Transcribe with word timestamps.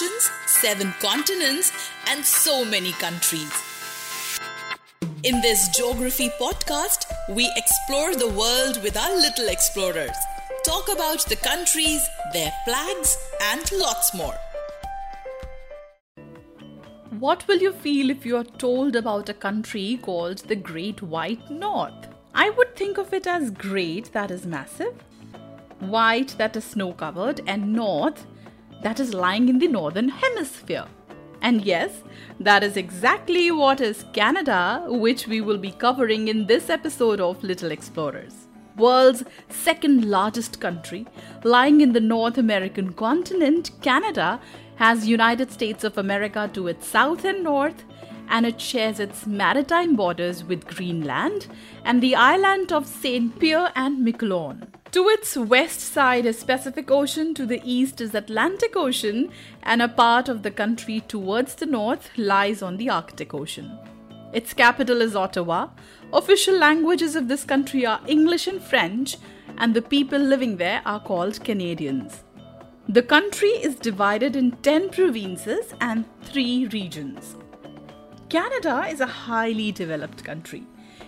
Oceans, 0.00 0.30
seven 0.46 0.94
continents, 1.00 1.72
and 2.08 2.24
so 2.24 2.64
many 2.64 2.92
countries. 2.92 3.52
In 5.22 5.40
this 5.40 5.68
geography 5.76 6.30
podcast, 6.40 7.04
we 7.28 7.50
explore 7.56 8.14
the 8.14 8.28
world 8.28 8.82
with 8.82 8.96
our 8.96 9.14
little 9.14 9.48
explorers, 9.48 10.16
talk 10.64 10.88
about 10.88 11.24
the 11.26 11.36
countries, 11.36 12.06
their 12.32 12.52
flags, 12.64 13.18
and 13.42 13.70
lots 13.72 14.14
more. 14.14 14.36
What 17.18 17.46
will 17.46 17.58
you 17.58 17.72
feel 17.72 18.08
if 18.08 18.24
you 18.24 18.36
are 18.36 18.44
told 18.44 18.96
about 18.96 19.28
a 19.28 19.34
country 19.34 19.98
called 20.00 20.38
the 20.38 20.56
Great 20.56 21.02
White 21.02 21.50
North? 21.50 22.08
I 22.34 22.50
would 22.50 22.76
think 22.76 22.96
of 22.96 23.12
it 23.12 23.26
as 23.26 23.50
great, 23.50 24.12
that 24.12 24.30
is 24.30 24.46
massive, 24.46 24.94
white, 25.80 26.36
that 26.38 26.56
is 26.56 26.64
snow 26.64 26.92
covered, 26.92 27.40
and 27.46 27.72
north, 27.72 28.24
that 28.82 29.00
is 29.00 29.14
lying 29.14 29.48
in 29.48 29.58
the 29.58 29.68
northern 29.68 30.08
hemisphere. 30.08 30.86
And 31.42 31.64
yes, 31.64 32.02
that 32.38 32.62
is 32.62 32.76
exactly 32.76 33.50
what 33.50 33.80
is 33.80 34.04
Canada, 34.12 34.84
which 34.88 35.26
we 35.26 35.40
will 35.40 35.58
be 35.58 35.72
covering 35.72 36.28
in 36.28 36.46
this 36.46 36.68
episode 36.68 37.20
of 37.20 37.42
Little 37.42 37.70
Explorers. 37.70 38.46
World's 38.76 39.24
second 39.48 40.04
largest 40.04 40.60
country, 40.60 41.06
lying 41.44 41.80
in 41.80 41.92
the 41.92 42.00
North 42.00 42.38
American 42.38 42.92
continent, 42.92 43.70
Canada 43.82 44.40
has 44.76 45.06
United 45.06 45.50
States 45.50 45.84
of 45.84 45.98
America 45.98 46.48
to 46.54 46.68
its 46.68 46.86
south 46.86 47.24
and 47.24 47.42
north, 47.42 47.84
and 48.28 48.46
it 48.46 48.60
shares 48.60 49.00
its 49.00 49.26
maritime 49.26 49.96
borders 49.96 50.44
with 50.44 50.66
Greenland 50.66 51.48
and 51.84 52.00
the 52.00 52.14
island 52.14 52.72
of 52.72 52.86
St. 52.86 53.38
Pierre 53.38 53.72
and 53.74 54.06
Miquelon. 54.06 54.68
To 54.92 55.06
its 55.06 55.36
west 55.36 55.78
side 55.78 56.26
is 56.26 56.42
Pacific 56.42 56.90
Ocean, 56.90 57.32
to 57.34 57.46
the 57.46 57.62
east 57.64 58.00
is 58.00 58.12
Atlantic 58.12 58.74
Ocean, 58.74 59.30
and 59.62 59.80
a 59.80 59.86
part 59.86 60.28
of 60.28 60.42
the 60.42 60.50
country 60.50 60.98
towards 61.06 61.54
the 61.54 61.66
north 61.66 62.10
lies 62.16 62.60
on 62.60 62.76
the 62.76 62.90
Arctic 62.90 63.32
Ocean. 63.32 63.78
Its 64.32 64.52
capital 64.52 65.00
is 65.00 65.14
Ottawa. 65.14 65.68
Official 66.12 66.58
languages 66.58 67.14
of 67.14 67.28
this 67.28 67.44
country 67.44 67.86
are 67.86 68.00
English 68.08 68.48
and 68.48 68.60
French, 68.60 69.16
and 69.58 69.74
the 69.74 69.82
people 69.82 70.18
living 70.18 70.56
there 70.56 70.82
are 70.84 70.98
called 70.98 71.44
Canadians. 71.44 72.24
The 72.88 73.02
country 73.02 73.50
is 73.50 73.76
divided 73.76 74.34
in 74.34 74.50
10 74.62 74.90
provinces 74.90 75.72
and 75.80 76.04
3 76.24 76.66
regions. 76.72 77.36
Canada 78.28 78.86
is 78.90 78.98
a 78.98 79.06
highly 79.06 79.70
developed 79.70 80.24
country. 80.24 80.66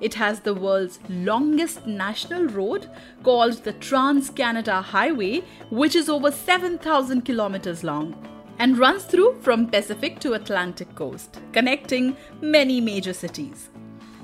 It 0.00 0.14
has 0.14 0.40
the 0.40 0.54
world's 0.54 0.98
longest 1.08 1.86
national 1.86 2.46
road 2.46 2.90
called 3.22 3.64
the 3.64 3.72
Trans 3.74 4.30
Canada 4.30 4.80
Highway, 4.80 5.42
which 5.70 5.94
is 5.94 6.08
over 6.08 6.30
7,000 6.30 7.22
kilometers 7.22 7.84
long 7.84 8.14
and 8.58 8.78
runs 8.78 9.04
through 9.04 9.40
from 9.40 9.68
Pacific 9.68 10.18
to 10.20 10.34
Atlantic 10.34 10.94
coast, 10.94 11.40
connecting 11.52 12.16
many 12.40 12.80
major 12.80 13.12
cities. 13.12 13.70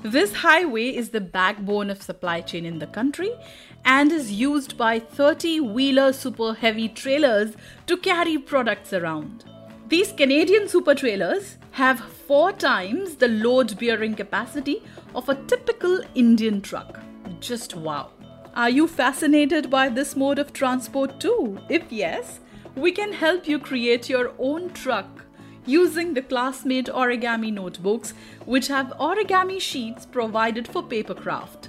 This 0.03 0.33
highway 0.33 0.89
is 0.89 1.09
the 1.09 1.21
backbone 1.21 1.91
of 1.91 2.01
supply 2.01 2.41
chain 2.41 2.65
in 2.65 2.79
the 2.79 2.87
country 2.87 3.31
and 3.85 4.11
is 4.11 4.31
used 4.31 4.77
by 4.77 4.99
30 4.99 5.59
wheeler 5.59 6.11
super 6.11 6.55
heavy 6.55 6.89
trailers 6.89 7.55
to 7.85 7.97
carry 7.97 8.37
products 8.37 8.93
around. 8.93 9.45
These 9.91 10.13
Canadian 10.13 10.69
super 10.69 10.95
trailers 10.95 11.57
have 11.71 11.99
four 11.99 12.53
times 12.53 13.17
the 13.17 13.27
load 13.27 13.77
bearing 13.77 14.15
capacity 14.15 14.83
of 15.13 15.27
a 15.27 15.35
typical 15.47 15.99
Indian 16.15 16.61
truck. 16.61 17.01
Just 17.41 17.75
wow. 17.75 18.11
Are 18.55 18.69
you 18.69 18.87
fascinated 18.87 19.69
by 19.69 19.89
this 19.89 20.15
mode 20.15 20.39
of 20.39 20.53
transport 20.53 21.19
too? 21.19 21.59
If 21.67 21.91
yes, 21.91 22.39
we 22.73 22.93
can 22.93 23.11
help 23.11 23.49
you 23.49 23.59
create 23.59 24.07
your 24.07 24.31
own 24.39 24.69
truck 24.69 25.25
using 25.65 26.13
the 26.13 26.21
Classmate 26.21 26.87
origami 26.87 27.51
notebooks, 27.51 28.13
which 28.45 28.69
have 28.69 28.93
origami 28.97 29.59
sheets 29.59 30.05
provided 30.05 30.69
for 30.69 30.81
paper 30.81 31.13
craft. 31.13 31.67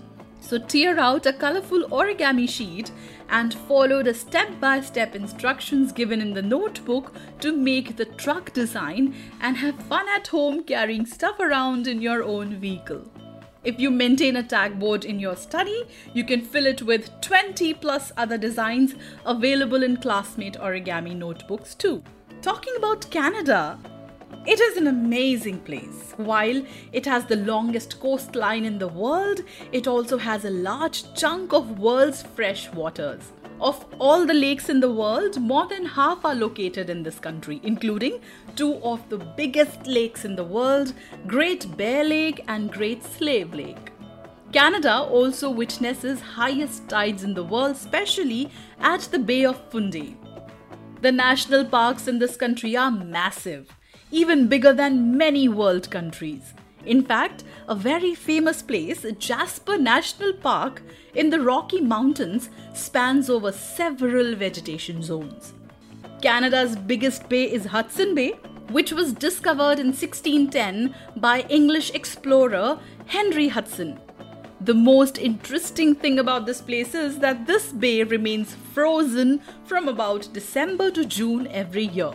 So 0.53 0.59
tear 0.59 0.99
out 0.99 1.25
a 1.25 1.33
colorful 1.33 1.85
origami 1.85 2.47
sheet 2.47 2.91
and 3.31 3.55
follow 3.55 4.03
the 4.03 4.13
step 4.13 4.61
by 4.61 4.83
step 4.83 5.15
instructions 5.15 5.93
given 5.93 6.21
in 6.21 6.35
the 6.35 6.43
notebook 6.43 7.15
to 7.41 7.57
make 7.57 7.97
the 7.97 8.05
truck 8.05 8.53
design 8.53 9.15
and 9.41 9.57
have 9.57 9.83
fun 9.85 10.07
at 10.11 10.27
home 10.27 10.63
carrying 10.63 11.07
stuff 11.07 11.41
around 11.41 11.87
in 11.87 12.03
your 12.03 12.23
own 12.23 12.57
vehicle. 12.57 13.03
If 13.65 13.81
you 13.81 13.91
maintain 13.91 14.37
a 14.37 14.43
tag 14.43 14.79
board 14.79 15.07
in 15.07 15.19
your 15.19 15.37
study, 15.37 15.85
you 16.13 16.23
can 16.23 16.43
fill 16.43 16.67
it 16.67 16.83
with 16.83 17.19
20 17.23 17.73
plus 17.73 18.13
other 18.19 18.37
designs 18.37 18.95
available 19.25 19.83
in 19.83 19.97
Classmate 19.97 20.61
origami 20.61 21.17
notebooks 21.17 21.75
too. 21.75 22.03
Talking 22.43 22.75
about 22.77 23.09
Canada, 23.11 23.79
it 24.45 24.59
is 24.61 24.77
an 24.77 24.89
amazing 24.89 25.61
place. 25.61 26.15
While 26.17 26.65
it 26.93 27.07
has 27.07 27.25
the 27.27 27.37
longest 27.37 28.01
coastline 28.01 28.65
in 28.65 28.79
the 28.79 28.89
world, 28.89 29.43
it 29.71 29.87
also 29.87 30.19
has 30.19 30.45
a 30.45 30.51
large 30.51 31.15
chunk 31.15 31.53
of 31.53 31.79
world's 31.79 32.23
fresh 32.23 32.69
waters. 32.73 33.33
Of 33.61 33.87
all 34.01 34.27
the 34.27 34.35
lakes 34.35 34.69
in 34.69 34.81
the 34.81 34.91
world, 34.93 35.41
more 35.41 35.69
than 35.69 35.85
half 35.85 36.25
are 36.25 36.35
located 36.35 36.91
in 36.91 37.05
this 37.05 37.21
country, 37.21 37.61
including 37.63 38.19
two 38.57 38.83
of 38.83 39.09
the 39.09 39.19
biggest 39.19 39.87
lakes 39.87 40.25
in 40.25 40.35
the 40.35 40.43
world, 40.43 40.93
Great 41.29 41.77
Bear 41.77 42.03
Lake 42.03 42.43
and 42.49 42.73
Great 42.73 43.05
Slave 43.05 43.55
Lake. 43.55 43.93
Canada 44.53 45.03
also 45.03 45.49
witnesses 45.51 46.21
highest 46.21 46.89
tides 46.89 47.23
in 47.23 47.35
the 47.35 47.45
world, 47.45 47.77
especially 47.77 48.51
at 48.81 49.03
the 49.03 49.21
Bay 49.21 49.45
of 49.45 49.71
Fundy. 49.71 50.17
The 51.01 51.13
national 51.13 51.65
parks 51.65 52.09
in 52.09 52.19
this 52.19 52.37
country 52.37 52.77
are 52.77 52.91
massive 52.91 53.73
even 54.13 54.47
bigger 54.47 54.73
than 54.73 55.17
many 55.17 55.49
world 55.49 55.91
countries. 55.91 56.53
In 56.85 57.03
fact, 57.03 57.45
a 57.67 57.75
very 57.75 58.15
famous 58.15 58.61
place, 58.61 59.07
Jasper 59.19 59.79
National 59.79 60.33
Park 60.35 60.83
in 61.15 61.31
the 61.31 61.41
Rocky 61.41 61.81
Mountains, 61.81 62.51
spans 62.75 63.31
over 63.31 63.51
several 63.51 64.35
vegetation 64.35 65.03
zones. 65.03 65.55
Canada's 66.21 66.77
biggest 66.77 67.29
bay 67.29 67.51
is 67.51 67.65
Hudson 67.65 68.15
Bay, 68.15 68.33
which 68.71 68.93
was 68.93 69.13
discovered 69.13 69.79
in 69.79 69.89
1610 69.89 70.95
by 71.17 71.41
English 71.49 71.91
explorer 71.95 72.79
Henry 73.07 73.49
Hudson. 73.49 73.99
The 74.61 74.75
most 74.75 75.19
interesting 75.19 75.95
thing 75.95 76.19
about 76.19 76.47
this 76.47 76.61
place 76.61 76.95
is 76.95 77.19
that 77.19 77.47
this 77.47 77.73
bay 77.73 78.05
remains 78.05 78.55
frozen 78.73 79.41
from 79.65 79.89
about 79.89 80.29
December 80.33 80.91
to 80.93 81.05
June 81.05 81.49
every 81.49 81.87
year. 81.87 82.13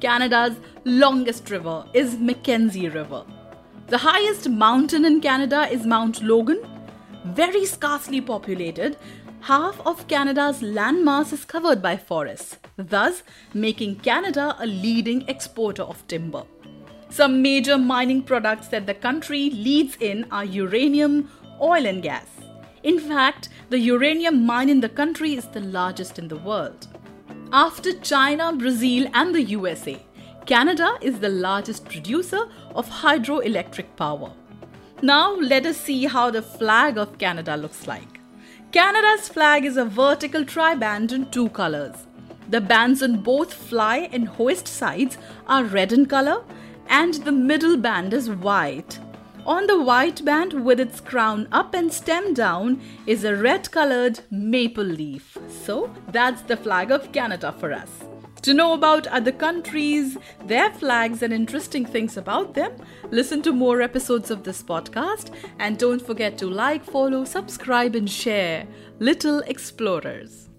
Canada's 0.00 0.56
longest 0.84 1.50
river 1.50 1.84
is 1.92 2.16
Mackenzie 2.18 2.88
River. 2.88 3.24
The 3.88 3.98
highest 3.98 4.48
mountain 4.48 5.04
in 5.04 5.20
Canada 5.20 5.68
is 5.70 5.84
Mount 5.84 6.22
Logan. 6.22 6.66
Very 7.26 7.66
scarcely 7.66 8.22
populated, 8.22 8.96
half 9.40 9.78
of 9.86 10.08
Canada's 10.08 10.60
landmass 10.62 11.34
is 11.34 11.44
covered 11.44 11.82
by 11.82 11.98
forests, 11.98 12.56
thus 12.76 13.22
making 13.52 13.96
Canada 13.96 14.56
a 14.58 14.66
leading 14.66 15.28
exporter 15.28 15.82
of 15.82 16.06
timber. 16.08 16.44
Some 17.10 17.42
major 17.42 17.76
mining 17.76 18.22
products 18.22 18.68
that 18.68 18.86
the 18.86 18.94
country 18.94 19.50
leads 19.50 19.96
in 20.00 20.24
are 20.30 20.46
uranium, 20.46 21.30
oil, 21.60 21.84
and 21.84 22.02
gas. 22.02 22.26
In 22.82 22.98
fact, 22.98 23.50
the 23.68 23.78
uranium 23.78 24.46
mine 24.46 24.70
in 24.70 24.80
the 24.80 24.88
country 24.88 25.34
is 25.34 25.46
the 25.48 25.60
largest 25.60 26.18
in 26.18 26.28
the 26.28 26.38
world. 26.38 26.86
After 27.52 27.92
China, 27.94 28.52
Brazil, 28.52 29.08
and 29.12 29.34
the 29.34 29.42
USA, 29.42 30.00
Canada 30.46 30.96
is 31.02 31.18
the 31.18 31.28
largest 31.28 31.84
producer 31.84 32.48
of 32.76 32.88
hydroelectric 32.88 33.96
power. 33.96 34.32
Now, 35.02 35.34
let 35.34 35.66
us 35.66 35.76
see 35.76 36.04
how 36.04 36.30
the 36.30 36.42
flag 36.42 36.96
of 36.96 37.18
Canada 37.18 37.56
looks 37.56 37.88
like. 37.88 38.20
Canada's 38.70 39.28
flag 39.28 39.64
is 39.64 39.76
a 39.76 39.84
vertical 39.84 40.44
triband 40.44 41.10
in 41.10 41.28
two 41.32 41.48
colors. 41.48 42.06
The 42.48 42.60
bands 42.60 43.02
on 43.02 43.20
both 43.20 43.52
fly 43.52 44.08
and 44.12 44.28
hoist 44.28 44.68
sides 44.68 45.18
are 45.48 45.64
red 45.64 45.92
in 45.92 46.06
color, 46.06 46.44
and 46.88 47.14
the 47.14 47.32
middle 47.32 47.76
band 47.76 48.14
is 48.14 48.30
white. 48.30 49.00
On 49.46 49.66
the 49.66 49.80
white 49.80 50.22
band, 50.24 50.52
with 50.64 50.78
its 50.78 51.00
crown 51.00 51.48
up 51.50 51.74
and 51.74 51.92
stem 51.92 52.34
down, 52.34 52.80
is 53.06 53.24
a 53.24 53.34
red 53.34 53.70
colored 53.70 54.20
maple 54.30 54.84
leaf. 54.84 55.38
So, 55.64 55.90
that's 56.08 56.42
the 56.42 56.56
flag 56.56 56.90
of 56.90 57.10
Canada 57.12 57.54
for 57.58 57.72
us. 57.72 57.90
To 58.42 58.54
know 58.54 58.74
about 58.74 59.06
other 59.06 59.32
countries, 59.32 60.18
their 60.44 60.70
flags, 60.70 61.22
and 61.22 61.32
interesting 61.32 61.86
things 61.86 62.16
about 62.16 62.54
them, 62.54 62.72
listen 63.10 63.40
to 63.42 63.52
more 63.52 63.80
episodes 63.80 64.30
of 64.30 64.44
this 64.44 64.62
podcast 64.62 65.34
and 65.58 65.78
don't 65.78 66.04
forget 66.04 66.36
to 66.38 66.46
like, 66.46 66.84
follow, 66.84 67.24
subscribe, 67.24 67.94
and 67.94 68.10
share 68.10 68.66
Little 68.98 69.40
Explorers. 69.40 70.49